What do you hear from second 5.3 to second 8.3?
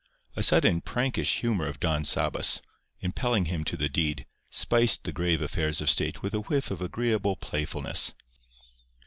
affairs of state with a whiff of agreeable playfulness.